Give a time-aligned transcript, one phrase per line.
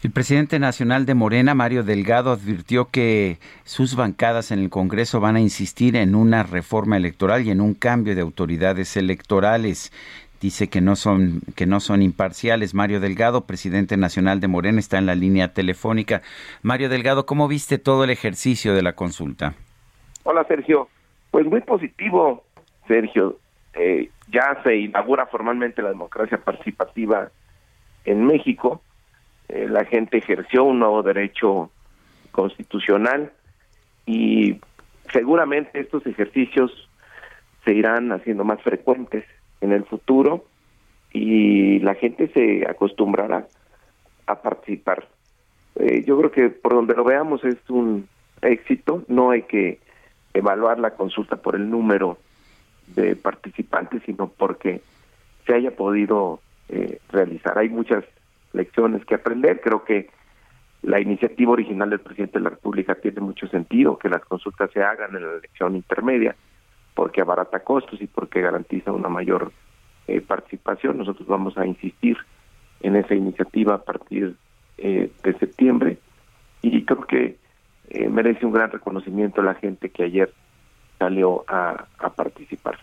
[0.00, 5.34] El presidente nacional de Morena, Mario Delgado, advirtió que sus bancadas en el Congreso van
[5.34, 9.92] a insistir en una reforma electoral y en un cambio de autoridades electorales
[10.40, 12.74] dice que no son que no son imparciales.
[12.74, 16.22] Mario Delgado, presidente nacional de Morena, está en la línea telefónica.
[16.62, 19.54] Mario Delgado, ¿cómo viste todo el ejercicio de la consulta?
[20.22, 20.88] Hola, Sergio.
[21.32, 22.44] Pues muy positivo,
[22.86, 23.36] Sergio.
[23.74, 27.30] Eh, ya se inaugura formalmente la democracia participativa
[28.04, 28.80] en México.
[29.48, 31.70] Eh, la gente ejerció un nuevo derecho
[32.30, 33.32] constitucional
[34.06, 34.60] y
[35.12, 36.88] seguramente estos ejercicios
[37.64, 39.24] se irán haciendo más frecuentes
[39.60, 40.44] en el futuro
[41.12, 43.46] y la gente se acostumbrará
[44.26, 45.08] a participar.
[45.76, 48.08] Eh, yo creo que por donde lo veamos es un
[48.42, 49.80] éxito, no hay que
[50.34, 52.18] evaluar la consulta por el número
[52.88, 54.82] de participantes, sino porque
[55.46, 57.58] se haya podido eh, realizar.
[57.58, 58.04] Hay muchas
[58.52, 60.10] lecciones que aprender, creo que
[60.82, 64.82] la iniciativa original del presidente de la República tiene mucho sentido, que las consultas se
[64.82, 66.36] hagan en la elección intermedia,
[66.94, 69.52] porque abarata costos y porque garantiza una mayor
[70.06, 70.98] eh, participación.
[70.98, 72.16] Nosotros vamos a insistir
[72.80, 74.36] en esa iniciativa a partir
[74.78, 75.98] eh, de septiembre
[76.62, 77.36] y creo que
[77.90, 80.32] eh, merece un gran reconocimiento la gente que ayer
[80.98, 82.78] salió a, participar.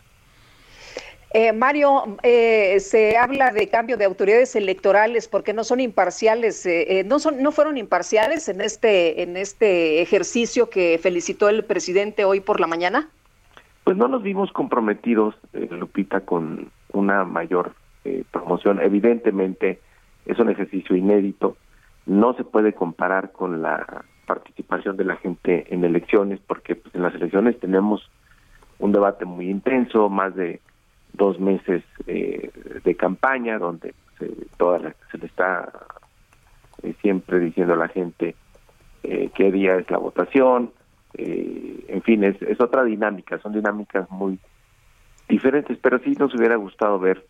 [1.53, 6.67] Mario, se habla de cambio de autoridades electorales porque no son imparciales,
[7.05, 12.39] no son, no fueron imparciales en este en este ejercicio que felicitó el presidente hoy
[12.39, 13.09] por la mañana.
[13.86, 17.73] Pues no nos vimos comprometidos, eh, Lupita, con una mayor
[18.04, 18.82] eh, promoción.
[18.82, 19.80] Evidentemente
[20.26, 21.55] es un ejercicio inédito,
[22.08, 27.04] no se puede comparar con la participación de la gente en elecciones, porque pues, en
[27.04, 28.09] las elecciones tenemos
[28.80, 30.61] un debate muy intenso, más de
[31.15, 32.52] dos meses eh,
[32.83, 35.71] de campaña, donde se, toda se le está
[37.02, 38.36] siempre diciendo a la gente
[39.36, 40.71] qué día es la votación,
[41.17, 44.37] eh, en fin, es, es otra dinámica, son dinámicas muy
[45.30, 47.26] diferentes, pero sí nos hubiera gustado ver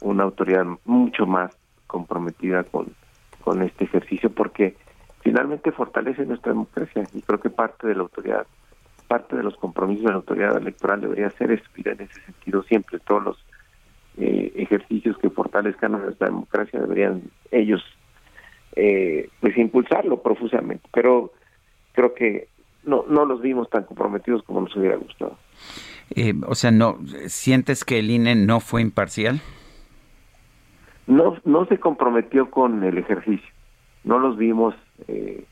[0.00, 2.94] una autoridad mucho más comprometida con,
[3.42, 4.76] con este ejercicio porque
[5.22, 8.46] finalmente fortalece nuestra democracia y creo que parte de la autoridad,
[9.10, 13.00] parte de los compromisos de la autoridad electoral debería ser ir en ese sentido siempre.
[13.00, 13.44] Todos los
[14.18, 17.82] eh, ejercicios que fortalezcan a nuestra democracia deberían ellos
[18.76, 20.88] eh, pues impulsarlo profusamente.
[20.92, 21.32] Pero
[21.92, 22.46] creo que
[22.84, 25.36] no, no los vimos tan comprometidos como nos hubiera gustado.
[26.14, 29.40] Eh, o sea, no ¿sientes que el INE no fue imparcial?
[31.08, 33.50] No, no se comprometió con el ejercicio.
[34.04, 34.76] No los vimos
[35.08, 35.46] eh,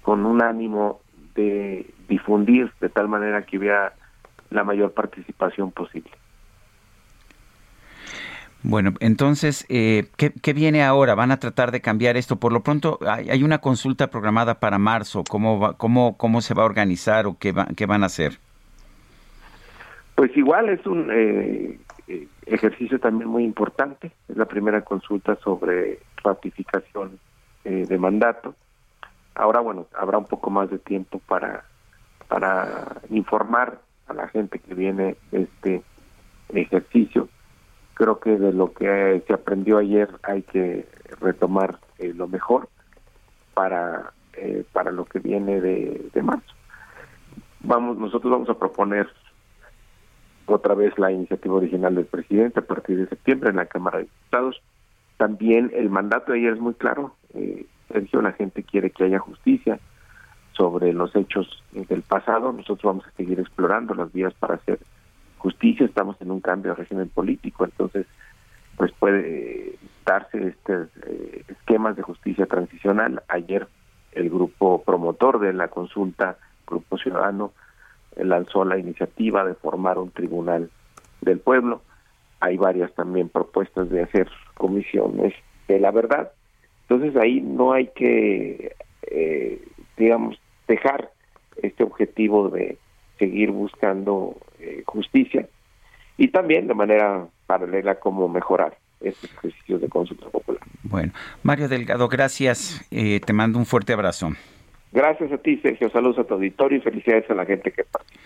[0.00, 1.00] con un ánimo
[1.36, 3.92] de difundir de tal manera que hubiera
[4.50, 6.10] la mayor participación posible.
[8.62, 11.14] Bueno, entonces, eh, ¿qué, viene ahora?
[11.14, 12.36] ¿Van a tratar de cambiar esto?
[12.36, 15.22] Por lo pronto, hay, una consulta programada para marzo.
[15.28, 18.38] ¿Cómo, va, cómo, ¿Cómo se va a organizar o qué, qué van a hacer?
[20.16, 24.10] Pues igual es un eh, eh, ejercicio también muy importante.
[24.28, 27.20] Es la primera consulta sobre ratificación
[27.62, 28.54] de mandato.
[29.36, 31.64] Ahora, bueno, habrá un poco más de tiempo para,
[32.28, 35.82] para informar a la gente que viene este
[36.48, 37.28] ejercicio
[37.96, 40.86] creo que de lo que se aprendió ayer hay que
[41.18, 42.68] retomar eh, lo mejor
[43.54, 46.54] para eh, para lo que viene de, de, marzo.
[47.60, 49.08] Vamos, nosotros vamos a proponer
[50.44, 54.04] otra vez la iniciativa original del presidente a partir de septiembre en la Cámara de
[54.04, 54.60] Diputados.
[55.16, 57.14] También el mandato de ayer es muy claro.
[57.32, 59.78] Eh, Sergio, la gente quiere que haya justicia
[60.52, 62.52] sobre los hechos del pasado.
[62.52, 64.78] Nosotros vamos a seguir explorando las vías para hacer
[65.38, 68.06] justicia, estamos en un cambio de régimen político, entonces
[68.76, 73.22] pues puede darse estos eh, esquemas de justicia transicional.
[73.28, 73.66] Ayer
[74.12, 76.36] el grupo promotor de la consulta,
[76.66, 77.52] Grupo Ciudadano,
[78.16, 80.70] lanzó la iniciativa de formar un tribunal
[81.20, 81.82] del pueblo.
[82.40, 85.34] Hay varias también propuestas de hacer comisiones
[85.68, 86.32] de la verdad.
[86.88, 88.76] Entonces ahí no hay que,
[89.10, 89.60] eh,
[89.96, 91.10] digamos, dejar
[91.62, 92.78] este objetivo de
[93.18, 95.48] seguir buscando eh, justicia
[96.16, 100.62] y también de manera paralela cómo mejorar estos ejercicios de consulta popular.
[100.82, 101.12] Bueno,
[101.42, 102.86] Mario Delgado, gracias.
[102.90, 104.30] Eh, te mando un fuerte abrazo.
[104.92, 105.90] Gracias a ti, Sergio.
[105.90, 108.25] Saludos a tu auditorio y felicidades a la gente que participa.